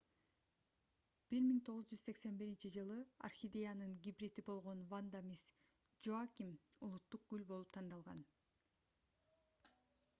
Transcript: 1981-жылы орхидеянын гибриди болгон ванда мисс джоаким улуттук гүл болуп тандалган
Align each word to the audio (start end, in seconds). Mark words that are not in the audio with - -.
1981-жылы 1.33 2.95
орхидеянын 3.27 3.91
гибриди 4.07 4.41
болгон 4.49 4.79
ванда 4.93 5.21
мисс 5.27 5.43
джоаким 6.07 6.51
улуттук 6.87 7.27
гүл 7.35 7.43
болуп 7.51 7.71
тандалган 7.77 8.23